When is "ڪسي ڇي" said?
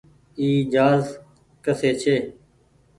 1.63-2.15